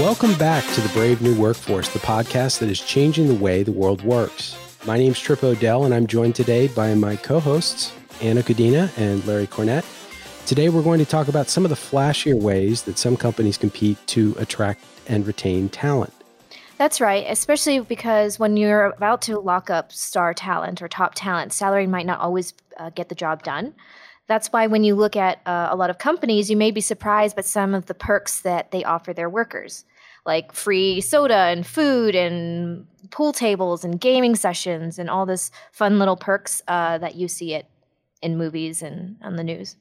[0.00, 3.72] Welcome back to the Brave New Workforce, the podcast that is changing the way the
[3.72, 4.54] world works.
[4.84, 8.90] My name is Trip Odell, and I'm joined today by my co hosts, Anna Kudina
[8.98, 9.86] and Larry Cornett.
[10.44, 13.96] Today, we're going to talk about some of the flashier ways that some companies compete
[14.08, 16.12] to attract and retain talent.
[16.76, 21.54] That's right, especially because when you're about to lock up star talent or top talent,
[21.54, 23.72] salary might not always uh, get the job done.
[24.28, 27.36] That's why when you look at uh, a lot of companies, you may be surprised
[27.36, 29.84] by some of the perks that they offer their workers,
[30.24, 35.98] like free soda and food and pool tables and gaming sessions and all this fun
[35.98, 37.66] little perks uh, that you see it
[38.20, 39.76] in movies and on the news.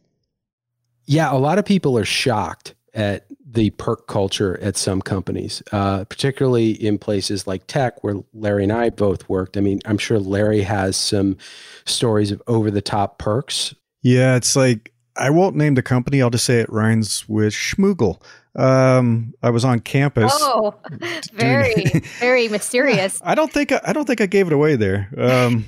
[1.05, 6.05] Yeah, a lot of people are shocked at the perk culture at some companies, uh,
[6.05, 9.57] particularly in places like tech, where Larry and I both worked.
[9.57, 11.37] I mean, I'm sure Larry has some
[11.85, 13.75] stories of over the top perks.
[14.05, 16.21] Yeah, it's like I won't name the company.
[16.21, 18.21] I'll just say it rhymes with Schmoogle.
[18.55, 20.31] Um, I was on campus.
[20.35, 20.75] Oh,
[21.33, 21.85] very,
[22.19, 23.19] very mysterious.
[23.25, 25.09] I don't think I, I don't think I gave it away there.
[25.17, 25.67] Um,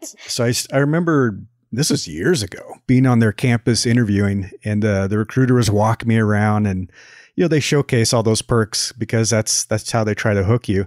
[0.00, 1.38] so I, I remember
[1.70, 6.08] this was years ago, being on their campus interviewing, and uh, the recruiter was walking
[6.08, 6.90] me around, and
[7.34, 10.66] you know they showcase all those perks because that's that's how they try to hook
[10.66, 10.86] you,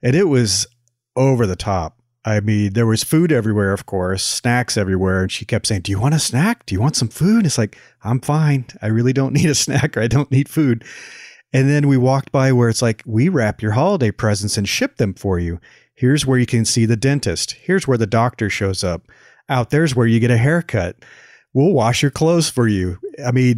[0.00, 0.68] and it was
[1.16, 1.99] over the top.
[2.24, 5.92] I mean, there was food everywhere, of course, snacks everywhere, and she kept saying, "Do
[5.92, 6.66] you want a snack?
[6.66, 8.66] Do you want some food?" It's like I'm fine.
[8.82, 10.84] I really don't need a snack, or I don't need food.
[11.52, 14.98] And then we walked by where it's like, we wrap your holiday presents and ship
[14.98, 15.60] them for you.
[15.94, 17.56] Here's where you can see the dentist.
[17.60, 19.08] Here's where the doctor shows up
[19.48, 20.96] out there's where you get a haircut.
[21.52, 22.98] We'll wash your clothes for you.
[23.26, 23.56] I mean,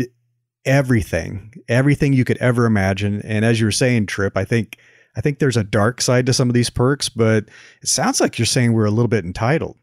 [0.64, 3.20] everything, everything you could ever imagine.
[3.22, 4.78] And as you were saying, Trip, I think
[5.16, 7.48] I think there's a dark side to some of these perks, but
[7.82, 9.77] it sounds like you're saying we're a little bit entitled.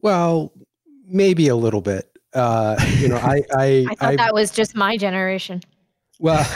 [0.00, 0.52] Well,
[1.06, 2.10] maybe a little bit.
[2.32, 5.62] Uh, you know, I I, I thought I, that was just my generation.
[6.18, 6.44] Well,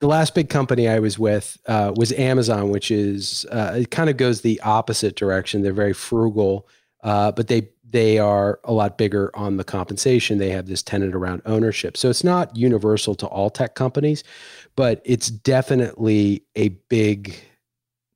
[0.00, 4.10] the last big company I was with uh, was Amazon, which is uh, it kind
[4.10, 5.62] of goes the opposite direction.
[5.62, 6.68] They're very frugal,
[7.02, 10.38] uh, but they they are a lot bigger on the compensation.
[10.38, 14.24] They have this tenant around ownership, so it's not universal to all tech companies,
[14.74, 17.36] but it's definitely a big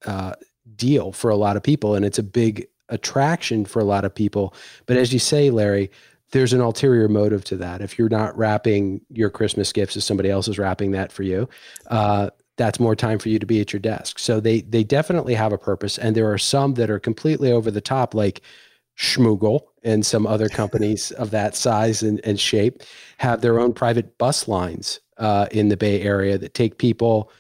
[0.05, 0.33] uh,
[0.75, 4.12] deal for a lot of people, and it's a big attraction for a lot of
[4.12, 4.53] people.
[4.87, 5.93] But as you say, Larry,
[6.33, 7.81] there's an ulterior motive to that.
[7.81, 11.49] If you're not wrapping your Christmas gifts as somebody else is wrapping that for you,
[11.87, 14.19] uh, that's more time for you to be at your desk.
[14.19, 17.71] So they they definitely have a purpose, and there are some that are completely over
[17.71, 18.43] the top, like
[18.98, 22.82] Schmoogle and some other companies of that size and, and shape
[23.19, 27.31] have their own private bus lines uh, in the Bay Area that take people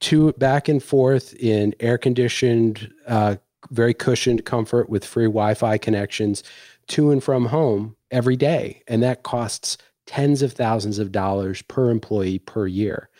[0.00, 3.36] to back and forth in air conditioned, uh,
[3.70, 6.42] very cushioned comfort with free Wi-Fi connections
[6.86, 8.82] to and from home every day.
[8.86, 13.10] And that costs tens of thousands of dollars per employee per year.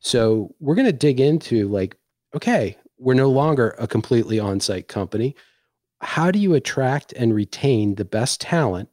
[0.00, 1.96] So we're going to dig into like,
[2.34, 5.34] okay, we're no longer a completely on site company.
[6.00, 8.88] How do you attract and retain the best talent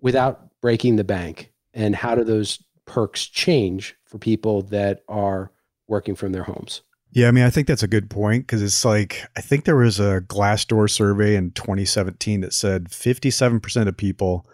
[0.00, 1.52] without breaking the bank?
[1.72, 5.50] And how do those perks change for people that are
[5.88, 6.82] working from their homes?
[7.10, 9.76] Yeah, I mean, I think that's a good point because it's like I think there
[9.76, 14.46] was a Glassdoor survey in 2017 that said 57% of people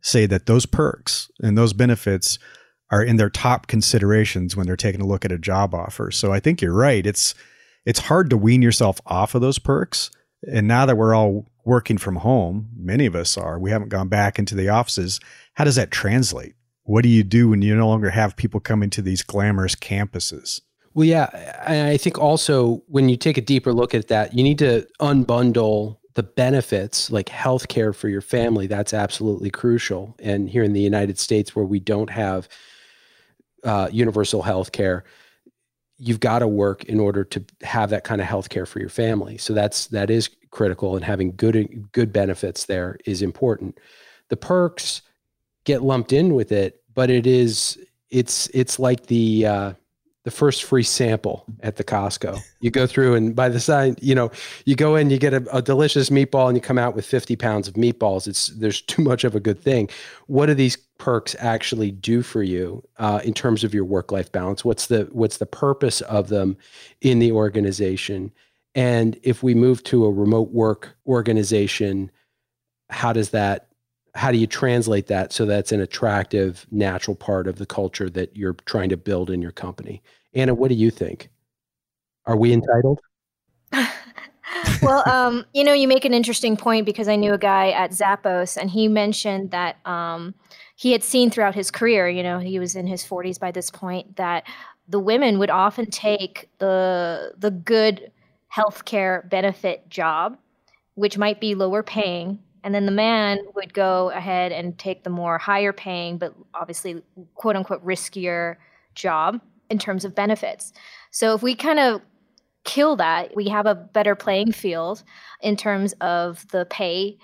[0.00, 2.38] say that those perks and those benefits
[2.90, 6.10] are in their top considerations when they're taking a look at a job offer.
[6.10, 7.04] So I think you're right.
[7.04, 7.34] It's
[7.84, 10.10] it's hard to wean yourself off of those perks.
[10.42, 14.08] And now that we're all working from home, many of us are, we haven't gone
[14.08, 15.20] back into the offices.
[15.54, 16.54] How does that translate?
[16.84, 20.60] What do you do when you no longer have people coming to these glamorous campuses?
[20.94, 21.28] Well, yeah.
[21.66, 25.98] I think also when you take a deeper look at that, you need to unbundle
[26.14, 28.66] the benefits like healthcare for your family.
[28.66, 30.16] That's absolutely crucial.
[30.18, 32.48] And here in the United States, where we don't have
[33.64, 35.04] uh, universal health care,
[35.98, 38.88] you've got to work in order to have that kind of health care for your
[38.88, 39.38] family.
[39.38, 43.78] So that's that is critical, and having good good benefits there is important.
[44.28, 45.02] The perks
[45.64, 47.78] get lumped in with it, but it is
[48.10, 49.72] it's it's like the uh,
[50.24, 52.40] the first free sample at the Costco.
[52.60, 54.32] You go through and by the sign, you know,
[54.64, 57.36] you go in, you get a, a, delicious meatball and you come out with 50
[57.36, 58.26] pounds of meatballs.
[58.26, 59.88] It's there's too much of a good thing.
[60.26, 64.64] What do these perks actually do for you uh, in terms of your work-life balance?
[64.64, 66.56] What's the what's the purpose of them
[67.00, 68.32] in the organization?
[68.74, 72.10] And if we move to a remote work organization,
[72.90, 73.68] how does that
[74.14, 78.34] how do you translate that so that's an attractive natural part of the culture that
[78.34, 80.02] you're trying to build in your company
[80.34, 81.28] anna what do you think
[82.24, 83.00] are we entitled
[84.82, 87.90] well um, you know you make an interesting point because i knew a guy at
[87.90, 90.34] zappos and he mentioned that um,
[90.76, 93.70] he had seen throughout his career you know he was in his 40s by this
[93.70, 94.44] point that
[94.88, 98.12] the women would often take the the good
[98.54, 100.38] healthcare benefit job,
[100.94, 105.10] which might be lower paying, and then the man would go ahead and take the
[105.10, 107.02] more higher paying, but obviously
[107.34, 108.56] quote unquote riskier
[108.94, 109.40] job
[109.70, 110.72] in terms of benefits.
[111.10, 112.00] So if we kind of
[112.64, 115.02] kill that, we have a better playing field
[115.40, 117.18] in terms of the pay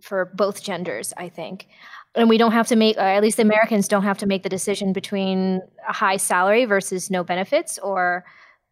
[0.00, 1.68] for both genders, I think.
[2.14, 4.92] And we don't have to make, at least Americans don't have to make the decision
[4.92, 8.24] between a high salary versus no benefits or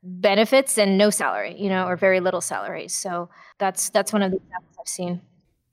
[0.03, 2.89] benefits and no salary, you know, or very little salary.
[2.89, 5.21] So that's that's one of the examples I've seen.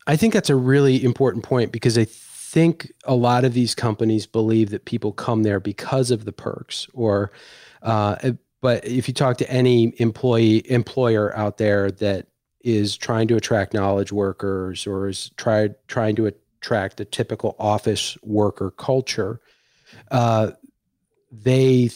[0.08, 4.28] I think that's a really important point because I think a lot of these companies
[4.28, 7.32] believe that people come there because of the perks or
[7.82, 8.16] uh,
[8.62, 12.26] but if you talk to any employee employer out there that
[12.62, 16.26] is trying to attract knowledge workers or is try, trying to
[16.66, 19.40] attract a typical office worker culture,
[20.12, 20.52] uh,
[21.32, 21.90] they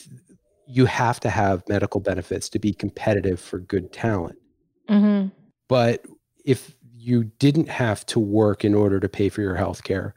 [0.68, 4.38] you have to have medical benefits to be competitive for good talent.
[4.88, 5.30] Mm-hmm.
[5.68, 6.06] But
[6.46, 10.14] if you didn't have to work in order to pay for your health care,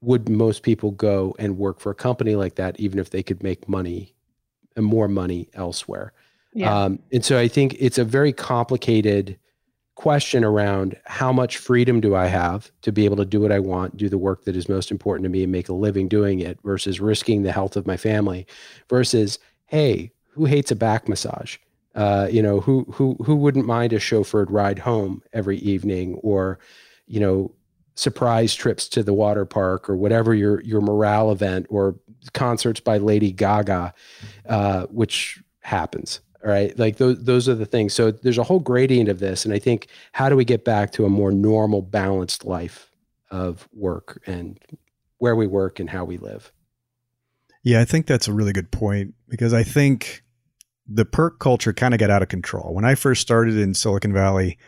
[0.00, 3.42] would most people go and work for a company like that, even if they could
[3.42, 4.14] make money
[4.76, 6.14] and more money elsewhere.
[6.54, 6.84] Yeah.
[6.84, 9.38] Um, and so I think it's a very complicated
[9.94, 13.60] question around how much freedom do I have to be able to do what I
[13.60, 16.40] want, do the work that is most important to me, and make a living doing
[16.40, 18.46] it versus risking the health of my family
[18.88, 21.58] versus, hey, who hates a back massage?
[21.94, 26.58] Uh, you know, who who who wouldn't mind a chauffeured ride home every evening or,
[27.06, 27.54] you know,
[27.94, 31.94] surprise trips to the water park or whatever your your morale event or
[32.32, 33.94] concerts by Lady Gaga,
[34.48, 36.20] uh, which happens.
[36.46, 37.94] Right, like those those are the things.
[37.94, 40.92] So there's a whole gradient of this, and I think how do we get back
[40.92, 42.90] to a more normal, balanced life
[43.30, 44.60] of work and
[45.18, 46.52] where we work and how we live.
[47.62, 50.22] Yeah, I think that's a really good point because I think
[50.86, 52.74] the perk culture kind of got out of control.
[52.74, 54.58] When I first started in Silicon Valley,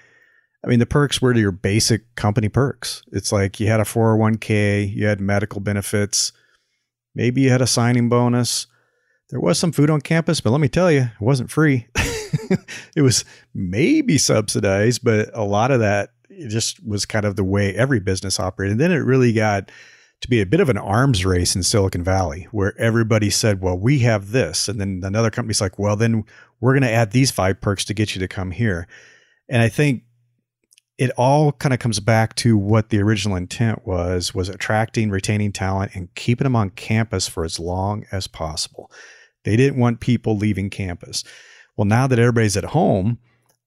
[0.65, 3.03] I mean, the perks were your basic company perks.
[3.13, 6.33] It's like you had a 401k, you had medical benefits,
[7.17, 8.67] Maybe you had a signing bonus.
[9.31, 11.89] There was some food on campus, but let me tell you, it wasn't free.
[12.95, 13.25] it was
[13.55, 16.11] maybe subsidized, but a lot of that
[16.49, 18.73] just was kind of the way every business operated.
[18.73, 19.71] And then it really got
[20.21, 23.79] to be a bit of an arms race in Silicon Valley where everybody said, well,
[23.79, 24.69] we have this.
[24.69, 26.25] And then another company's like, well, then
[26.61, 28.87] we're going to add these five perks to get you to come here.
[29.49, 30.05] And I think
[30.99, 35.53] it all kind of comes back to what the original intent was was attracting retaining
[35.53, 38.91] talent and keeping them on campus for as long as possible
[39.47, 41.25] they didn't want people leaving campus.
[41.77, 43.19] Well now that everybody's at home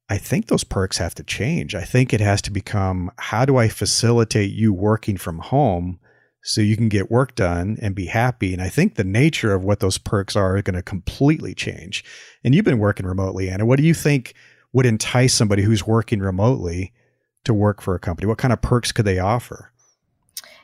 [0.10, 1.74] i think those perks have to change.
[1.74, 6.00] I think it has to become how do i facilitate you working from home
[6.42, 8.54] so you can get work done and be happy?
[8.54, 12.04] And i think the nature of what those perks are, are going to completely change.
[12.44, 13.66] And you've been working remotely anna.
[13.66, 14.34] What do you think
[14.74, 16.94] would entice somebody who's working remotely
[17.46, 18.28] to work for a company?
[18.28, 19.72] What kind of perks could they offer?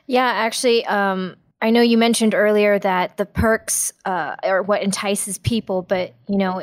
[0.06, 5.38] Yeah, actually, um, I know you mentioned earlier that the perks uh, are what entices
[5.38, 6.62] people, but you know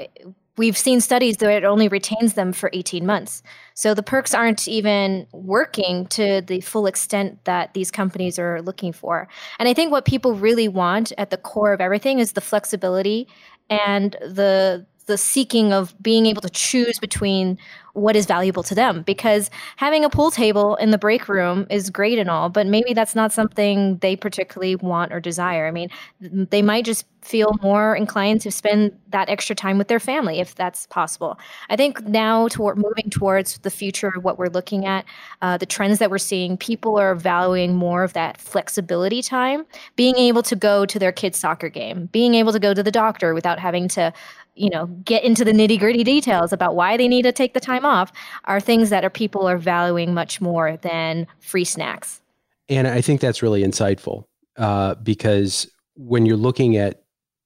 [0.58, 3.42] we've seen studies that it only retains them for 18 months.
[3.74, 8.94] So the perks aren't even working to the full extent that these companies are looking
[8.94, 9.28] for.
[9.58, 13.28] And I think what people really want at the core of everything is the flexibility
[13.70, 17.58] and the the seeking of being able to choose between
[17.94, 21.92] what is valuable to them because having a pool table in the break room is
[21.92, 25.68] great and all but maybe that's not something they particularly want or desire.
[25.68, 30.00] I mean they might just feel more inclined to spend that extra time with their
[30.00, 31.40] family if that's possible.
[31.70, 35.06] I think now toward moving towards the future what we're looking at
[35.42, 40.16] uh, the trends that we're seeing people are valuing more of that flexibility time being
[40.16, 43.34] able to go to their kids soccer game being able to go to the doctor
[43.36, 44.12] without having to
[44.56, 47.60] you know get into the nitty gritty details about why they need to take the
[47.60, 48.12] time off
[48.46, 52.22] are things that are people are valuing much more than free snacks.
[52.70, 54.26] And i think that's really insightful
[54.58, 57.04] uh, because when you're looking at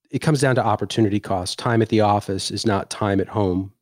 [0.09, 1.59] it comes down to opportunity cost.
[1.59, 3.73] Time at the office is not time at home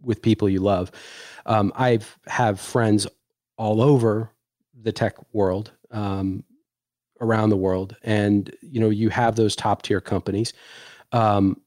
[0.00, 0.90] with people you love.
[1.46, 3.06] Um, i have friends
[3.56, 4.30] all over
[4.82, 6.44] the tech world um,
[7.20, 10.52] around the world and you know you have those top tier companies.
[11.12, 11.60] Um,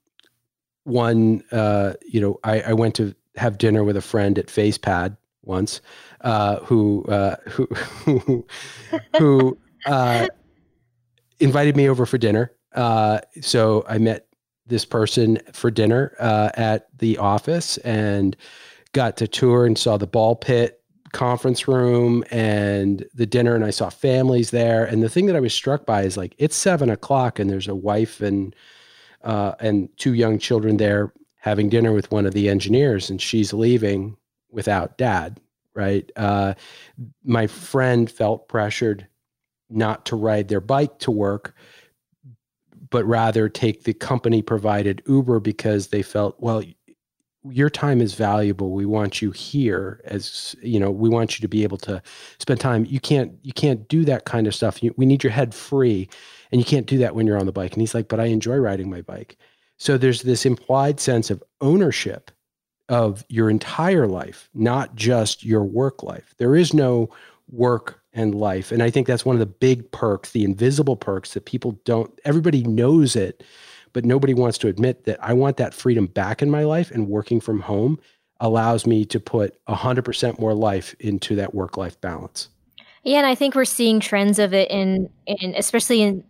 [0.83, 5.17] one, uh, you know, I, I, went to have dinner with a friend at FacePad
[5.43, 5.81] once,
[6.21, 7.67] uh, who uh, who
[8.05, 8.47] who,
[9.17, 10.27] who uh,
[11.39, 12.51] invited me over for dinner.
[12.73, 14.27] Uh, so I met
[14.67, 18.35] this person for dinner uh, at the office and
[18.91, 20.81] got to tour and saw the ball pit
[21.13, 24.83] conference room and the dinner and I saw families there.
[24.83, 27.67] And the thing that I was struck by is like it's seven o'clock and there's
[27.67, 28.55] a wife and
[29.23, 31.11] uh, and two young children there
[31.47, 34.17] having dinner with one of the engineers, and she's leaving
[34.51, 35.39] without dad.
[35.73, 36.11] Right.
[36.15, 36.55] Uh,
[37.23, 39.07] my friend felt pressured
[39.69, 41.55] not to ride their bike to work,
[42.89, 46.63] but rather take the company provided Uber because they felt, well,
[47.51, 51.47] your time is valuable we want you here as you know we want you to
[51.47, 52.01] be able to
[52.39, 55.31] spend time you can't you can't do that kind of stuff you, we need your
[55.31, 56.09] head free
[56.51, 58.25] and you can't do that when you're on the bike and he's like but i
[58.25, 59.37] enjoy riding my bike
[59.77, 62.31] so there's this implied sense of ownership
[62.89, 67.09] of your entire life not just your work life there is no
[67.49, 71.33] work and life and i think that's one of the big perks the invisible perks
[71.33, 73.43] that people don't everybody knows it
[73.97, 77.07] but nobody wants to admit that I want that freedom back in my life and
[77.07, 77.99] working from home
[78.39, 82.49] allows me to put 100% more life into that work life balance.
[83.01, 86.23] Yeah, and I think we're seeing trends of it in in especially in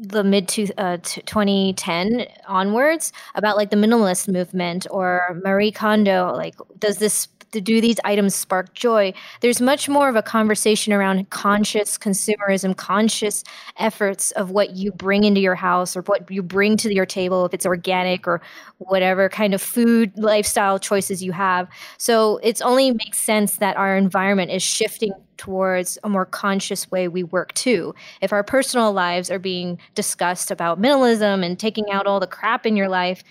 [0.00, 6.54] the mid to uh, 2010 onwards about like the minimalist movement or Marie Kondo like
[6.78, 7.28] does this
[7.60, 9.12] do these items spark joy?
[9.40, 13.44] There's much more of a conversation around conscious consumerism, conscious
[13.78, 17.44] efforts of what you bring into your house or what you bring to your table,
[17.44, 18.40] if it's organic or
[18.78, 21.68] whatever kind of food lifestyle choices you have.
[21.98, 27.08] So it's only makes sense that our environment is shifting towards a more conscious way
[27.08, 27.94] we work too.
[28.20, 32.66] If our personal lives are being discussed about minimalism and taking out all the crap
[32.66, 33.22] in your life,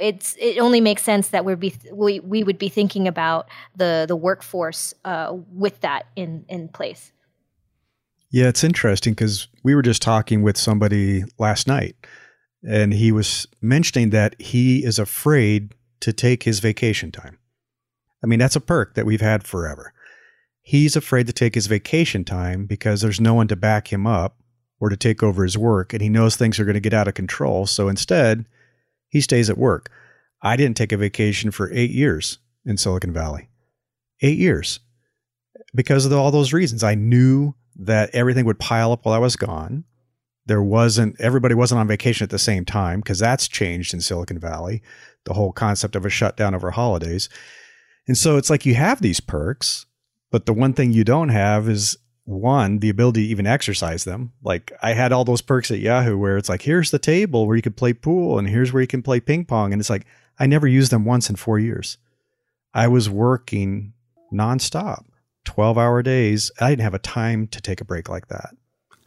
[0.00, 4.04] it's it only makes sense that we'd be we, we would be thinking about the
[4.06, 7.12] the workforce uh, with that in in place.
[8.30, 11.94] Yeah, it's interesting because we were just talking with somebody last night,
[12.68, 17.38] and he was mentioning that he is afraid to take his vacation time.
[18.22, 19.93] I mean, that's a perk that we've had forever.
[20.66, 24.38] He's afraid to take his vacation time because there's no one to back him up
[24.80, 27.06] or to take over his work, and he knows things are going to get out
[27.06, 27.66] of control.
[27.66, 28.46] So instead,
[29.08, 29.90] he stays at work.
[30.40, 33.50] I didn't take a vacation for eight years in Silicon Valley.
[34.22, 34.80] Eight years.
[35.74, 36.82] Because of all those reasons.
[36.82, 39.84] I knew that everything would pile up while I was gone.
[40.46, 44.38] There wasn't, everybody wasn't on vacation at the same time because that's changed in Silicon
[44.38, 44.82] Valley,
[45.24, 47.28] the whole concept of a shutdown over holidays.
[48.06, 49.84] And so it's like you have these perks,
[50.34, 54.32] but the one thing you don't have is one, the ability to even exercise them.
[54.42, 57.54] Like I had all those perks at Yahoo where it's like, here's the table where
[57.54, 59.72] you could play pool and here's where you can play ping pong.
[59.72, 61.98] And it's like, I never used them once in four years.
[62.74, 63.92] I was working
[64.32, 65.04] nonstop,
[65.44, 66.50] 12 hour days.
[66.60, 68.56] I didn't have a time to take a break like that.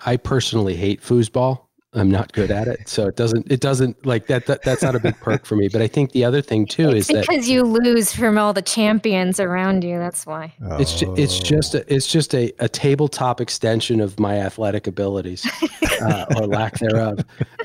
[0.06, 1.67] I personally hate foosball.
[1.98, 4.96] I'm not good at it, so it doesn't it doesn't like that, that that's not
[4.96, 5.68] a big perk for me.
[5.68, 8.38] But I think the other thing too it's is because that because you lose from
[8.38, 9.98] all the champions around you.
[9.98, 10.54] That's why.
[10.80, 15.46] it's ju- it's just a, it's just a, a tabletop extension of my athletic abilities
[16.02, 17.20] uh, or lack thereof.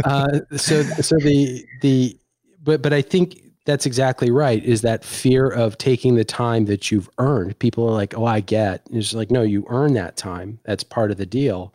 [0.05, 2.19] Uh, so so the the
[2.63, 4.63] but but I think that's exactly right.
[4.65, 7.59] Is that fear of taking the time that you've earned?
[7.59, 10.59] People are like, "Oh, I get." And it's like, no, you earn that time.
[10.65, 11.75] That's part of the deal.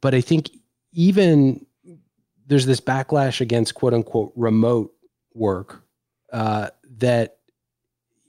[0.00, 0.50] But I think
[0.92, 1.63] even
[2.46, 4.92] there's this backlash against quote unquote remote
[5.34, 5.82] work
[6.32, 7.38] uh, that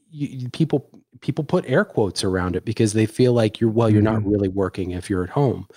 [0.09, 0.89] you, people
[1.21, 4.31] people put air quotes around it because they feel like you're well you're not Mhm.
[4.31, 5.67] really working if you're at home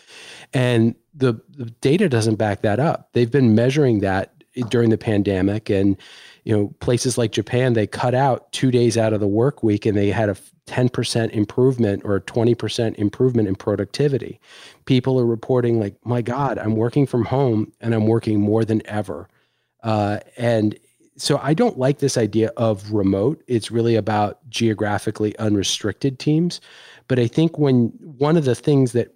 [0.53, 4.33] and the, the data doesn't back that up they've been measuring that
[4.69, 5.97] during the pandemic and
[6.45, 9.87] you know places like japan they cut out two days out of the work week
[9.87, 10.37] and they had a
[10.69, 14.39] 10% improvement or 20% improvement in productivity.
[14.85, 18.87] People are reporting like my god i'm working from home and i'm working more than
[18.87, 19.29] ever.
[19.83, 20.79] Uh, and
[21.17, 23.43] so i don't like this idea of remote.
[23.47, 26.61] It's really about geographically unrestricted teams.
[27.09, 27.87] But i think when
[28.19, 29.15] one of the things that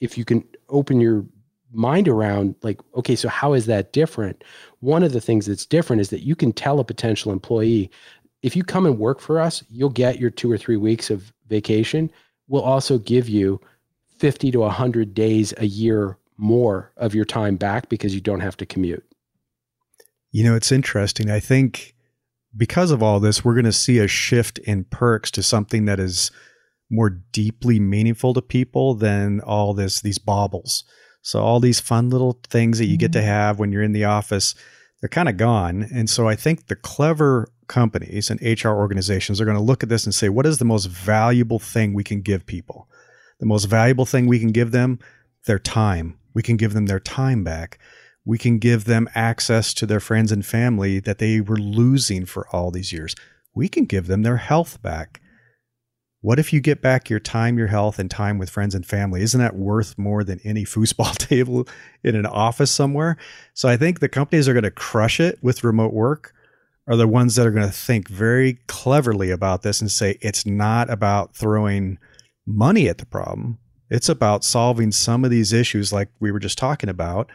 [0.00, 1.24] if you can open your
[1.74, 4.44] mind around like okay so how is that different?
[4.80, 7.90] One of the things that's different is that you can tell a potential employee
[8.42, 11.32] if you come and work for us you'll get your two or three weeks of
[11.48, 12.10] vacation
[12.48, 13.60] we'll also give you
[14.18, 18.56] 50 to 100 days a year more of your time back because you don't have
[18.56, 19.04] to commute
[20.32, 21.30] You know, it's interesting.
[21.30, 21.94] I think
[22.56, 26.00] because of all this, we're going to see a shift in perks to something that
[26.00, 26.30] is
[26.90, 30.84] more deeply meaningful to people than all this these baubles.
[31.22, 33.28] So all these fun little things that you get to mm-hmm.
[33.28, 34.54] have when you're in the office,
[35.00, 35.88] they're kind of gone.
[35.92, 39.88] And so I think the clever companies and HR organizations are going to look at
[39.88, 42.88] this and say, what is the most valuable thing we can give people?
[43.40, 44.98] The most valuable thing we can give them,
[45.46, 46.18] their time.
[46.34, 47.78] We can give them their time back
[48.24, 52.46] we can give them access to their friends and family that they were losing for
[52.54, 53.16] all these years.
[53.54, 55.20] We can give them their health back.
[56.20, 59.22] What if you get back your time, your health, and time with friends and family?
[59.22, 61.66] Isn't that worth more than any foosball table
[62.04, 63.16] in an office somewhere?
[63.54, 66.32] So I think the companies are going to crush it with remote work
[66.88, 70.44] are the ones that are going to think very cleverly about this and say it's
[70.44, 71.98] not about throwing
[72.46, 73.58] money at the problem.
[73.88, 77.30] It's about solving some of these issues like we were just talking about.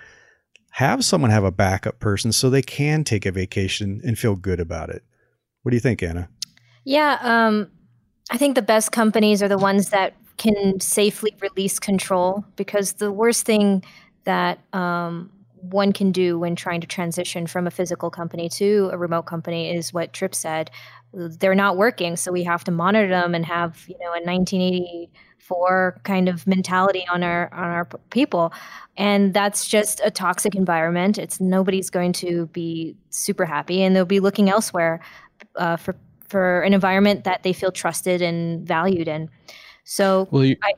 [0.71, 4.59] Have someone have a backup person so they can take a vacation and feel good
[4.59, 5.03] about it.
[5.63, 6.29] What do you think, Anna?
[6.83, 7.69] Yeah, um,
[8.31, 13.11] I think the best companies are the ones that can safely release control because the
[13.11, 13.83] worst thing
[14.25, 15.31] that um,
[15.69, 19.75] one can do when trying to transition from a physical company to a remote company
[19.75, 20.71] is what Trip said.
[21.13, 26.01] They're not working, so we have to monitor them and have you know a 1984
[26.03, 28.53] kind of mentality on our on our people,
[28.97, 31.17] and that's just a toxic environment.
[31.17, 34.99] It's nobody's going to be super happy, and they'll be looking elsewhere
[35.55, 35.95] uh, for
[36.27, 39.29] for an environment that they feel trusted and valued in.
[39.85, 40.73] So, well, you, I,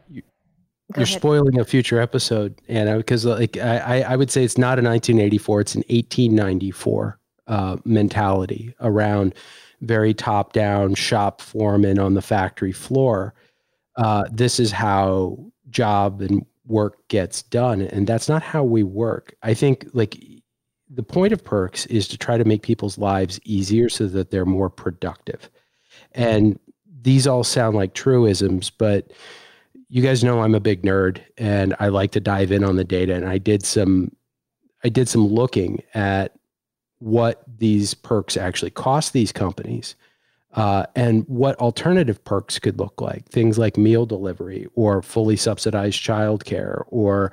[0.89, 1.19] you, you're ahead.
[1.19, 5.61] spoiling a future episode, Anna, because like I, I would say it's not a 1984,
[5.61, 9.35] it's an 1894 uh, mentality around
[9.81, 13.33] very top down shop foreman on the factory floor.
[13.95, 15.37] Uh, this is how
[15.69, 19.35] job and work gets done, and that's not how we work.
[19.43, 20.17] I think like
[20.89, 24.45] the point of perks is to try to make people's lives easier so that they're
[24.45, 25.49] more productive,
[26.13, 26.59] and
[27.01, 29.11] these all sound like truisms, but
[29.89, 32.83] you guys know I'm a big nerd and I like to dive in on the
[32.83, 34.15] data and I did some
[34.83, 36.35] I did some looking at
[36.99, 39.95] what these perks actually cost these companies
[40.53, 43.27] uh, and what alternative perks could look like.
[43.29, 47.31] Things like meal delivery or fully subsidized childcare or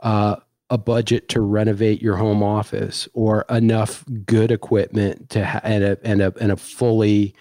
[0.00, 0.36] uh,
[0.70, 5.98] a budget to renovate your home office or enough good equipment to ha- and a
[6.04, 7.34] and a and a fully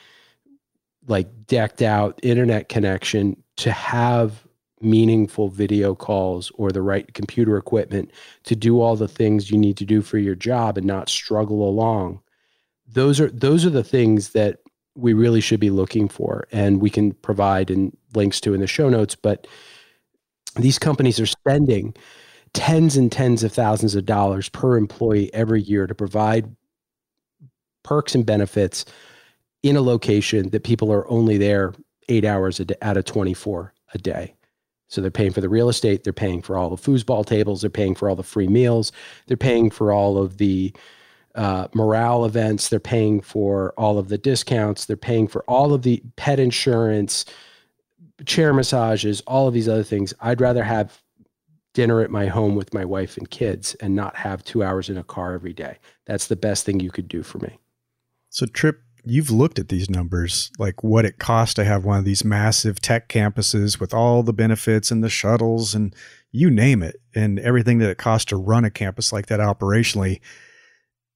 [1.08, 4.47] like decked out internet connection to have
[4.82, 8.12] meaningful video calls or the right computer equipment
[8.44, 11.68] to do all the things you need to do for your job and not struggle
[11.68, 12.20] along.
[12.88, 14.60] Those are those are the things that
[14.96, 18.68] we really should be looking for and we can provide in links to in the
[18.68, 19.46] show notes but
[20.56, 21.94] these companies are spending
[22.54, 26.56] tens and tens of thousands of dollars per employee every year to provide
[27.84, 28.86] perks and benefits
[29.62, 31.74] in a location that people are only there
[32.10, 34.34] 8 hours out of 24 a day
[34.88, 37.70] so they're paying for the real estate, they're paying for all the foosball tables, they're
[37.70, 38.92] paying for all the free meals,
[39.26, 40.74] they're paying for all of the
[41.36, 45.84] uh, morale events, they're paying for all of the discounts, they're paying for all of
[45.84, 47.26] the pet insurance,
[48.26, 50.14] chair massages, all of these other things.
[50.20, 51.02] I'd rather have
[51.74, 54.98] dinner at my home with my wife and kids and not have two hours in
[54.98, 55.78] a car every day.
[56.08, 57.60] That's the best thing you could do for me.
[58.30, 62.06] So, Trip, you've looked at these numbers, like what it costs to have one of
[62.06, 65.96] these massive tech campuses with all the benefits and the shuttles and
[66.32, 70.20] you name it, and everything that it costs to run a campus like that operationally.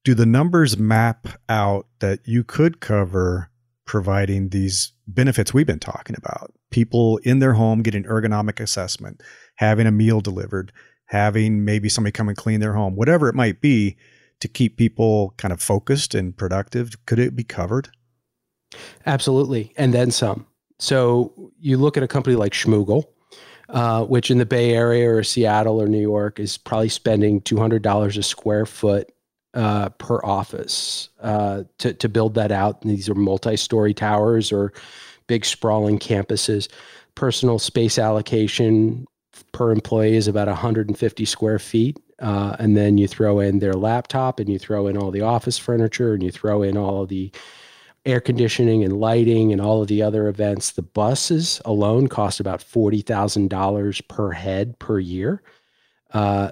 [0.03, 3.51] Do the numbers map out that you could cover
[3.85, 6.53] providing these benefits we've been talking about?
[6.71, 9.21] People in their home getting ergonomic assessment,
[9.55, 10.71] having a meal delivered,
[11.05, 13.97] having maybe somebody come and clean their home, whatever it might be
[14.41, 17.05] to keep people kind of focused and productive?
[17.05, 17.89] Could it be covered?
[19.05, 19.73] Absolutely.
[19.77, 20.45] And then some.
[20.79, 23.05] So you look at a company like Schmoogle,
[23.69, 28.17] uh, which in the Bay Area or Seattle or New York is probably spending $200
[28.17, 29.11] a square foot
[29.53, 32.81] uh, per office uh, to, to build that out.
[32.81, 34.73] And these are multi story towers or
[35.27, 36.67] big sprawling campuses.
[37.15, 39.05] Personal space allocation
[39.51, 41.97] per employee is about 150 square feet.
[42.21, 45.57] Uh, and then you throw in their laptop and you throw in all the office
[45.57, 47.31] furniture and you throw in all of the
[48.05, 50.71] air conditioning and lighting and all of the other events.
[50.71, 55.41] The buses alone cost about $40,000 per head per year.
[56.13, 56.51] Uh,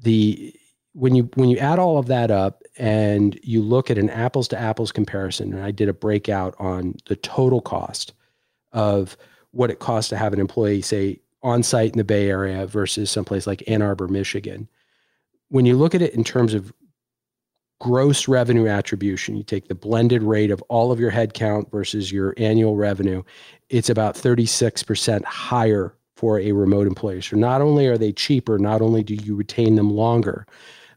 [0.00, 0.54] the
[0.94, 4.46] when you when you add all of that up and you look at an apples
[4.48, 8.12] to apples comparison, and I did a breakout on the total cost
[8.72, 9.16] of
[9.52, 13.10] what it costs to have an employee, say, on site in the Bay Area versus
[13.10, 14.68] someplace like Ann Arbor, Michigan
[15.52, 16.72] when you look at it in terms of
[17.78, 22.32] gross revenue attribution, you take the blended rate of all of your headcount versus your
[22.38, 23.22] annual revenue,
[23.68, 27.20] it's about 36% higher for a remote employee.
[27.20, 30.46] So not only are they cheaper, not only do you retain them longer,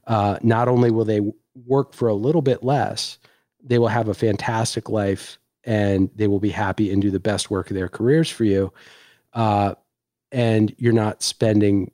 [0.08, 1.20] uh, not only will they
[1.66, 3.20] work for a little bit less,
[3.62, 7.52] they will have a fantastic life and they will be happy and do the best
[7.52, 8.72] work of their careers for you.
[9.34, 9.76] Uh,
[10.32, 11.92] and you're not spending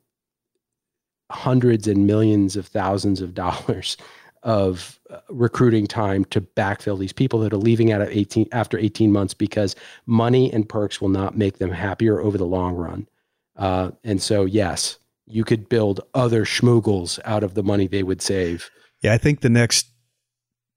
[1.32, 3.98] hundreds and millions of thousands of dollars
[4.44, 8.78] of uh, recruiting time to backfill these people that are leaving out of 18 after
[8.78, 13.08] 18 months because money and perks will not make them happier over the long run.
[13.56, 18.22] Uh, and so, yes, you could build other schmoogles out of the money they would
[18.22, 18.70] save.
[19.02, 19.88] Yeah, I think the next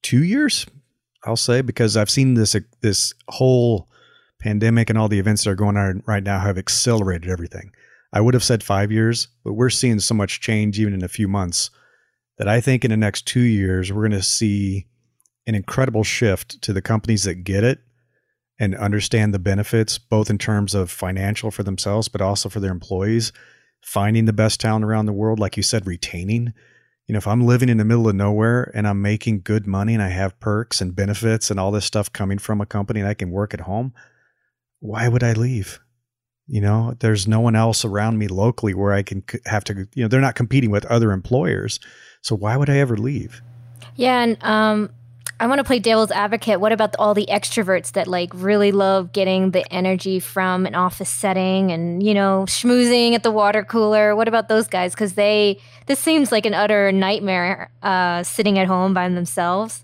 [0.03, 0.67] two years,
[1.25, 3.89] I'll say, because I've seen this this whole
[4.39, 7.73] pandemic and all the events that are going on right now have accelerated everything.
[8.15, 11.09] I would have said five years, but we're seeing so much change even in a
[11.09, 11.71] few months
[12.39, 14.87] that I think in the next two years, we're going to see
[15.49, 17.81] an incredible shift to the companies that get it
[18.59, 22.71] and understand the benefits, both in terms of financial for themselves, but also for their
[22.71, 23.33] employees,
[23.83, 26.53] finding the best talent around the world, like you said, retaining.
[27.09, 29.93] You know, if I'm living in the middle of nowhere and I'm making good money
[29.93, 33.09] and I have perks and benefits and all this stuff coming from a company and
[33.09, 33.93] I can work at home,
[34.79, 35.81] why would I leave?
[36.47, 40.03] You know, there's no one else around me locally where I can have to, you
[40.03, 41.81] know, they're not competing with other employers.
[42.21, 43.41] So why would I ever leave?
[43.97, 44.21] Yeah.
[44.21, 44.91] And um,
[45.41, 46.61] I want to play devil's advocate.
[46.61, 51.09] What about all the extroverts that like really love getting the energy from an office
[51.09, 54.15] setting and, you know, schmoozing at the water cooler?
[54.15, 54.93] What about those guys?
[54.93, 59.83] Because they, this seems like an utter nightmare uh, sitting at home by themselves,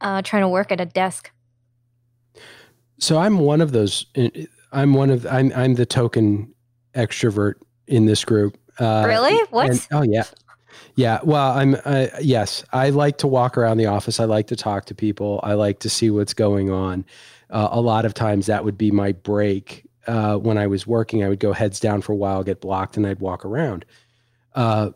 [0.00, 1.30] uh, trying to work at a desk.
[2.98, 4.06] So I'm one of those.
[4.72, 6.52] I'm one of I'm I'm the token
[6.94, 7.54] extrovert
[7.86, 8.58] in this group.
[8.78, 9.38] Uh, really?
[9.50, 9.70] What?
[9.70, 10.24] And, oh yeah,
[10.94, 11.20] yeah.
[11.22, 12.64] Well, I'm uh, yes.
[12.72, 14.18] I like to walk around the office.
[14.18, 15.40] I like to talk to people.
[15.42, 17.04] I like to see what's going on.
[17.50, 19.86] Uh, a lot of times that would be my break.
[20.06, 22.96] Uh, when I was working, I would go heads down for a while, get blocked,
[22.96, 23.84] and I'd walk around.
[24.54, 24.90] Uh,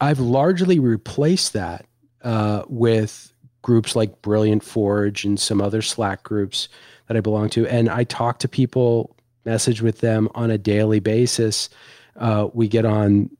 [0.00, 1.86] I've largely replaced that
[2.22, 6.68] uh, with groups like Brilliant Forge and some other Slack groups
[7.06, 11.00] that I belong to, and I talk to people message with them on a daily
[11.00, 11.68] basis.
[12.16, 13.30] Uh, we get on,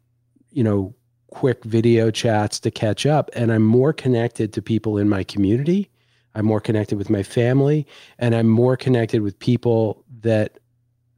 [0.51, 0.95] you know,
[1.31, 5.91] quick video chats to catch up, and I'm more connected to people in my community.
[6.35, 7.87] I'm more connected with my family,
[8.19, 10.59] and I'm more connected with people that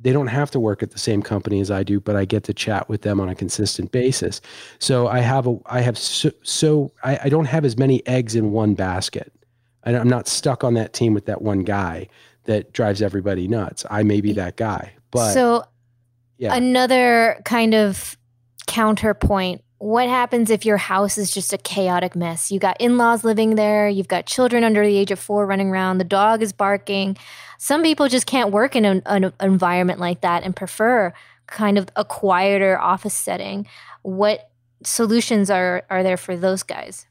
[0.01, 2.45] they don't have to work at the same company as I do, but I get
[2.45, 4.41] to chat with them on a consistent basis.
[4.81, 8.35] So I have a, I have so, so I, I don't have as many eggs
[8.35, 9.33] in one basket.
[9.85, 12.09] I'm not stuck on that team with that one guy
[12.45, 13.85] that drives everybody nuts.
[13.91, 14.95] I may be that guy.
[15.11, 15.65] But so
[16.39, 16.55] yeah.
[16.55, 18.17] another kind of
[18.67, 19.63] counterpoint.
[19.79, 22.53] What happens if your house is just a chaotic mess?
[22.53, 25.99] You got in-laws living there, you've got children under the age of 4 running around,
[25.99, 27.17] the dog is barking.
[27.59, 31.13] Some people just can't work in an, an environment like that and prefer
[31.47, 33.67] kind of a quieter office setting.
[34.03, 34.51] What
[34.85, 37.07] solutions are are there for those guys?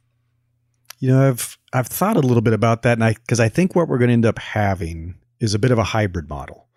[1.00, 3.76] You know, I've I've thought a little bit about that, and I because I think
[3.76, 6.70] what we're going to end up having is a bit of a hybrid model.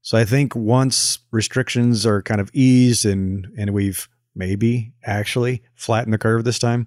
[0.00, 6.14] So I think once restrictions are kind of eased and and we've maybe actually flattened
[6.14, 6.86] the curve this time,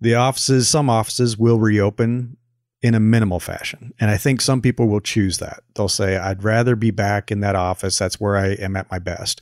[0.00, 2.36] the offices, some offices will reopen
[2.82, 3.92] in a minimal fashion.
[4.00, 5.62] And I think some people will choose that.
[5.74, 7.98] They'll say, I'd rather be back in that office.
[7.98, 9.40] That's where I am at my best.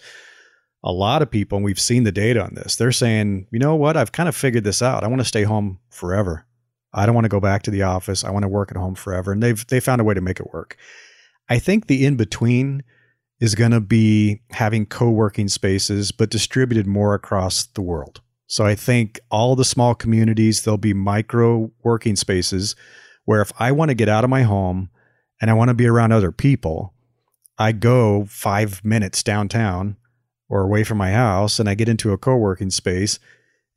[0.84, 3.74] A lot of people, and we've seen the data on this, they're saying, you know
[3.74, 3.96] what?
[3.96, 5.04] I've kind of figured this out.
[5.04, 6.46] I want to stay home forever.
[6.92, 8.24] I don't want to go back to the office.
[8.24, 9.32] I want to work at home forever.
[9.32, 10.76] And they've they found a way to make it work.
[11.48, 12.82] I think the in between
[13.40, 18.20] is going to be having co-working spaces but distributed more across the world.
[18.46, 22.74] So I think all the small communities there'll be micro working spaces
[23.24, 24.90] where if I want to get out of my home
[25.40, 26.94] and I want to be around other people,
[27.58, 29.96] I go 5 minutes downtown
[30.48, 33.18] or away from my house and I get into a co-working space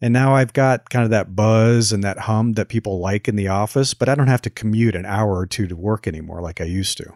[0.01, 3.35] and now I've got kind of that buzz and that hum that people like in
[3.35, 6.41] the office, but I don't have to commute an hour or two to work anymore
[6.41, 7.13] like I used to.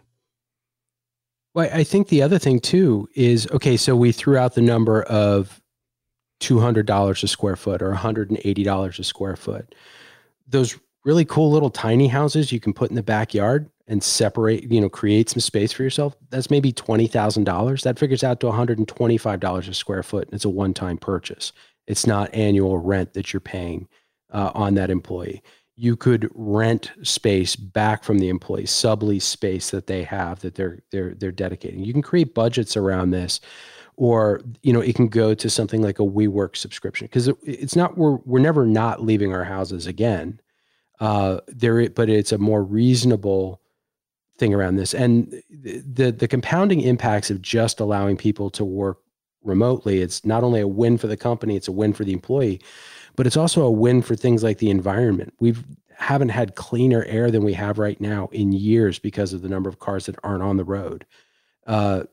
[1.56, 5.04] Well, I think the other thing too is okay, so we threw out the number
[5.04, 5.62] of
[6.42, 9.74] $200 a square foot or $180 a square foot.
[10.48, 14.82] Those really cool little tiny houses you can put in the backyard and separate, you
[14.82, 16.16] know, create some space for yourself.
[16.30, 17.84] That's maybe $20,000.
[17.84, 20.28] That figures out to $125 a square foot.
[20.28, 21.54] And it's a one time purchase.
[21.88, 23.88] It's not annual rent that you're paying
[24.32, 25.42] uh, on that employee.
[25.76, 30.80] You could rent space back from the employee, sublease space that they have that they're
[30.92, 31.84] they're they're dedicating.
[31.84, 33.42] You can create budgets around this,
[33.98, 37.76] or you know it can go to something like a WeWork subscription because it, it's
[37.76, 40.40] not we're we're never not leaving our houses again.
[41.02, 43.62] Uh, there, but it's a more reasonable
[44.38, 49.00] thing around this, and the the compounding impacts of just allowing people to work
[49.46, 52.60] remotely, it's not only a win for the company, it's a win for the employee,
[53.16, 55.34] but it's also a win for things like the environment.
[55.40, 55.64] We've
[55.98, 59.70] haven't had cleaner air than we have right now in years because of the number
[59.70, 61.06] of cars that aren't on the road.
[61.66, 62.04] Uh,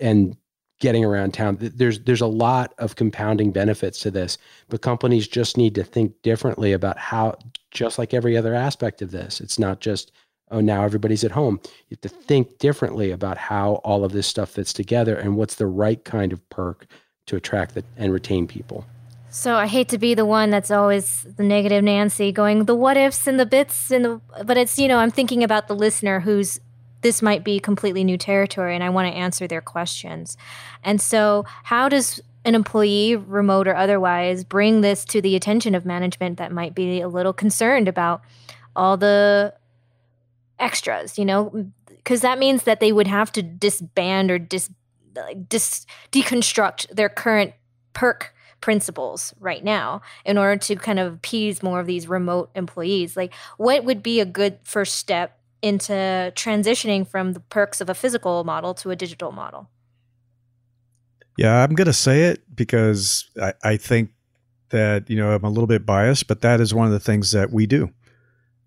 [0.00, 0.36] and
[0.80, 1.56] getting around town.
[1.58, 4.36] There's there's a lot of compounding benefits to this,
[4.68, 7.38] but companies just need to think differently about how
[7.70, 9.40] just like every other aspect of this.
[9.40, 10.12] It's not just
[10.50, 11.60] oh now everybody's at home.
[11.88, 15.56] You have to think differently about how all of this stuff fits together and what's
[15.56, 16.86] the right kind of perk
[17.26, 18.84] to attract the, and retain people.
[19.30, 22.96] So I hate to be the one that's always the negative Nancy going the what
[22.96, 26.20] ifs and the bits and the but it's you know I'm thinking about the listener
[26.20, 26.60] who's
[27.00, 30.36] this might be completely new territory and I want to answer their questions.
[30.84, 35.84] And so how does an employee remote or otherwise bring this to the attention of
[35.84, 38.22] management that might be a little concerned about
[38.76, 39.52] all the
[40.58, 44.70] extras, you know, because that means that they would have to disband or dis,
[45.48, 47.52] dis deconstruct their current
[47.92, 53.14] perk principles right now in order to kind of appease more of these remote employees.
[53.14, 55.92] Like what would be a good first step into
[56.34, 59.68] transitioning from the perks of a physical model to a digital model?
[61.36, 64.10] Yeah i'm going to say it because I, I think
[64.70, 67.32] that you know i'm a little bit biased but that is one of the things
[67.32, 67.90] that we do.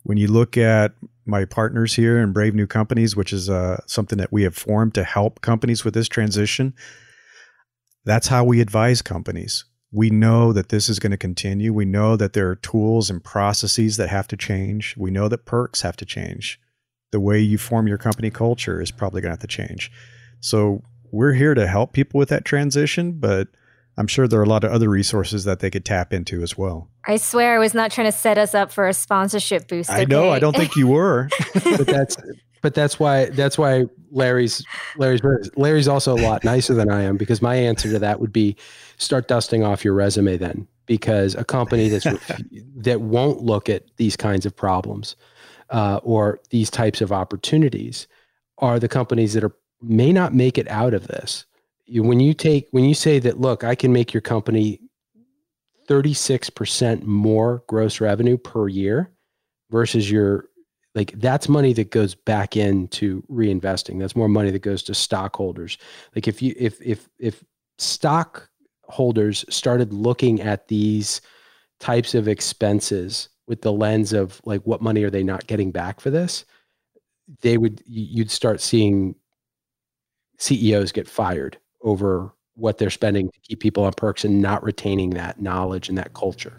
[0.03, 0.93] When you look at
[1.27, 4.93] my partners here in brave new companies which is uh, something that we have formed
[4.93, 6.73] to help companies with this transition
[8.05, 11.73] that's how we advise companies we know that this is going to continue.
[11.73, 14.95] We know that there are tools and processes that have to change.
[14.97, 16.59] We know that perks have to change.
[17.11, 19.91] The way you form your company culture is probably going to have to change.
[20.41, 23.47] So we're here to help people with that transition, but
[23.97, 26.57] I'm sure there are a lot of other resources that they could tap into as
[26.57, 26.89] well.
[27.05, 29.89] I swear I was not trying to set us up for a sponsorship boost.
[29.89, 30.29] I know.
[30.29, 31.29] I don't think you were.
[31.53, 32.17] but that's
[32.61, 34.63] but that's why that's why Larry's
[34.97, 35.21] Larry's
[35.55, 38.55] Larry's also a lot nicer than I am because my answer to that would be
[38.97, 42.05] start dusting off your resume then because a company that's
[42.75, 45.15] that won't look at these kinds of problems
[45.69, 48.07] uh, or these types of opportunities
[48.59, 51.45] are the companies that are may not make it out of this.
[51.89, 54.81] When you take when you say that look, I can make your company
[55.87, 59.11] 36% more gross revenue per year
[59.71, 60.49] versus your
[60.95, 63.99] like that's money that goes back into reinvesting.
[63.99, 65.77] That's more money that goes to stockholders.
[66.15, 67.43] Like if you if if if
[67.77, 71.21] stockholders started looking at these
[71.79, 75.99] types of expenses with the lens of like what money are they not getting back
[75.99, 76.43] for this
[77.41, 79.15] they would you'd start seeing
[80.39, 85.11] CEOs get fired over what they're spending to keep people on perks and not retaining
[85.11, 86.53] that knowledge and that culture.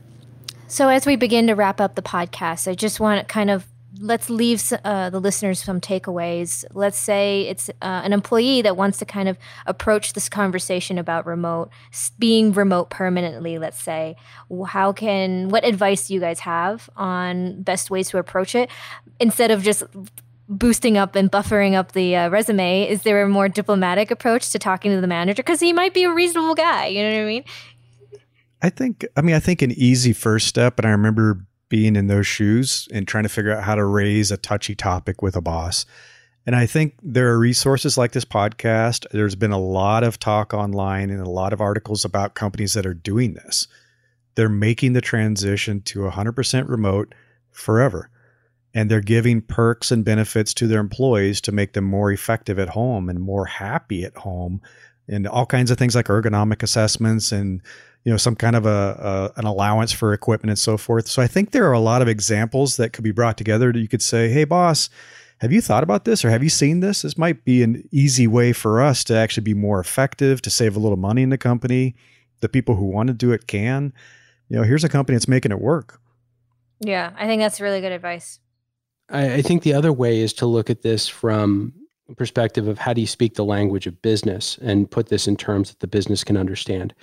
[0.68, 3.66] So as we begin to wrap up the podcast, I just want to kind of
[4.00, 6.64] let's leave uh, the listeners some takeaways.
[6.72, 11.26] Let's say it's uh, an employee that wants to kind of approach this conversation about
[11.26, 11.70] remote
[12.18, 13.58] being remote permanently.
[13.58, 14.16] Let's say,
[14.66, 18.70] how can what advice do you guys have on best ways to approach it
[19.20, 19.82] instead of just
[20.48, 22.88] boosting up and buffering up the uh, resume?
[22.88, 26.04] Is there a more diplomatic approach to talking to the manager because he might be
[26.04, 26.86] a reasonable guy?
[26.86, 27.44] You know what I mean?
[28.60, 32.06] I think, I mean, I think an easy first step, and I remember being in
[32.06, 35.40] those shoes and trying to figure out how to raise a touchy topic with a
[35.40, 35.84] boss.
[36.46, 39.06] And I think there are resources like this podcast.
[39.10, 42.86] There's been a lot of talk online and a lot of articles about companies that
[42.86, 43.68] are doing this.
[44.34, 47.14] They're making the transition to 100% remote
[47.50, 48.08] forever.
[48.74, 52.70] And they're giving perks and benefits to their employees to make them more effective at
[52.70, 54.60] home and more happy at home.
[55.08, 57.62] And all kinds of things like ergonomic assessments and
[58.04, 61.08] you know some kind of a, a, an allowance for equipment and so forth.
[61.08, 63.78] So i think there are a lot of examples that could be brought together that
[63.78, 64.88] you could say hey boss
[65.40, 67.02] have you thought about this or have you seen this?
[67.02, 70.74] This might be an easy way for us to actually be more effective to save
[70.74, 71.94] a little money in the company.
[72.40, 73.92] The people who want to do it can.
[74.48, 76.00] You know here's a company that's making it work.
[76.80, 78.40] Yeah i think that's really good advice
[79.10, 81.72] I, I think the other way is to look at this from
[82.08, 85.36] a perspective of how do you speak the language of business and put this in
[85.36, 86.94] terms that the business can understand.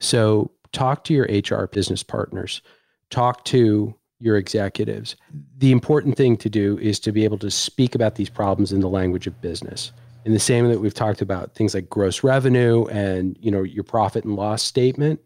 [0.00, 2.62] So talk to your HR business partners,
[3.10, 5.16] talk to your executives.
[5.58, 8.80] The important thing to do is to be able to speak about these problems in
[8.80, 9.92] the language of business.
[10.24, 13.84] In the same that we've talked about things like gross revenue and you know your
[13.84, 15.20] profit and loss statement,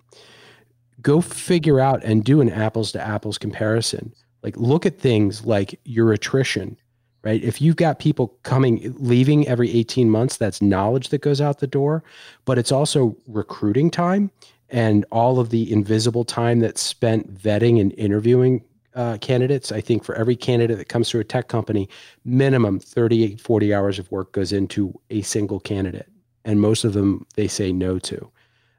[1.01, 4.12] go figure out and do an apples to apples comparison.
[4.42, 6.77] Like look at things like your attrition
[7.22, 7.42] right?
[7.42, 11.66] If you've got people coming, leaving every 18 months, that's knowledge that goes out the
[11.66, 12.05] door,
[12.44, 14.31] but it's also recruiting time
[14.70, 18.62] and all of the invisible time that's spent vetting and interviewing
[18.94, 19.72] uh, candidates.
[19.72, 21.88] I think for every candidate that comes through a tech company,
[22.24, 26.09] minimum 38, 40 hours of work goes into a single candidate.
[26.44, 28.31] And most of them they say no to.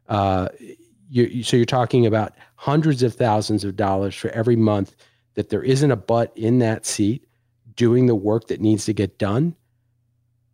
[0.08, 0.50] Uh,
[1.10, 4.96] you, so you're talking about hundreds of thousands of dollars for every month
[5.40, 7.26] that there isn't a butt in that seat
[7.76, 9.56] doing the work that needs to get done,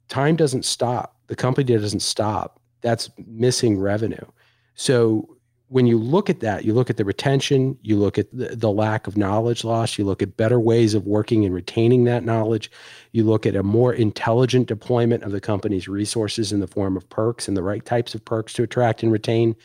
[0.10, 1.18] time doesn't stop.
[1.26, 2.62] The company doesn't stop.
[2.82, 4.28] that's missing revenue.
[4.76, 5.38] So
[5.70, 8.70] when you look at that, you look at the retention, you look at the, the,
[8.70, 12.70] lack of knowledge loss, you look at better ways of working and retaining that knowledge,
[13.12, 17.10] you look at a more intelligent deployment of the company's resources in the form of
[17.10, 19.56] perks and the right types of perks to attract and retain.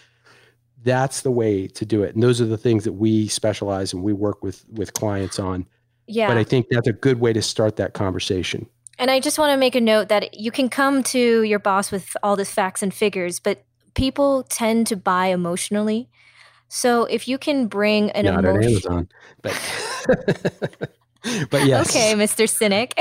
[0.82, 2.14] That's the way to do it.
[2.14, 5.66] And those are the things that we specialize and we work with with clients on.
[6.06, 6.28] Yeah.
[6.28, 8.66] But I think that's a good way to start that conversation.
[8.98, 11.90] And I just want to make a note that you can come to your boss
[11.90, 13.64] with all the facts and figures, but
[13.94, 16.08] people tend to buy emotionally.
[16.68, 19.08] So if you can bring an not emotion, at Amazon,
[19.42, 19.52] but
[21.50, 22.48] but yes, okay, Mr.
[22.48, 22.94] Cynic.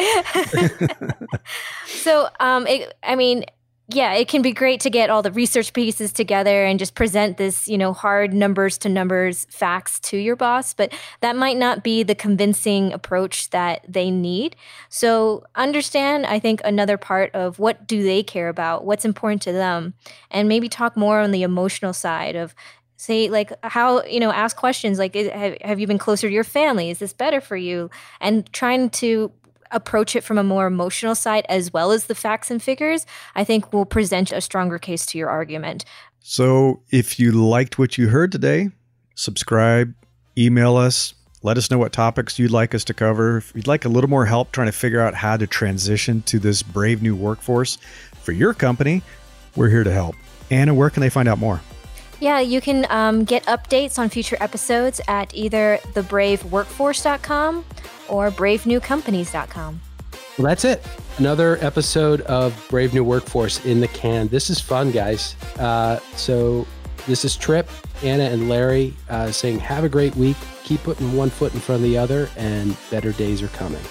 [1.85, 3.45] so um, it, I mean,
[3.91, 7.38] yeah, it can be great to get all the research pieces together and just present
[7.38, 11.84] this, you know, hard numbers to numbers facts to your boss, but that might not
[11.84, 14.56] be the convincing approach that they need.
[14.89, 19.52] So, understand, I think, another part of what do they care about, what's important to
[19.52, 19.95] them,
[20.30, 22.54] and maybe talk more on the emotional side of
[22.99, 26.43] say like how you know ask questions like have, have you been closer to your
[26.43, 29.32] family is this better for you and trying to
[29.71, 33.05] approach it from a more emotional side as well as the facts and figures,
[33.36, 35.86] I think will present a stronger case to your argument.
[36.19, 38.69] So if you liked what you heard today,
[39.15, 39.93] subscribe,
[40.38, 43.38] email us, let us know what topics you'd like us to cover.
[43.38, 46.39] If you'd like a little more help trying to figure out how to transition to
[46.39, 47.77] this brave new workforce
[48.21, 49.01] for your company,
[49.55, 50.15] we're here to help.
[50.51, 51.62] Anna, where can they find out more?
[52.19, 57.65] Yeah, you can um, get updates on future episodes at either thebraveworkforce.com
[58.10, 59.82] or bravenewcompanies.com.
[60.38, 60.86] Well, that's it.
[61.17, 64.27] Another episode of Brave New Workforce in the can.
[64.29, 65.36] This is fun, guys.
[65.58, 66.65] Uh, so,
[67.08, 67.69] this is Trip,
[68.03, 70.38] Anna, and Larry uh, saying, Have a great week.
[70.63, 73.82] Keep putting one foot in front of the other, and better days are coming.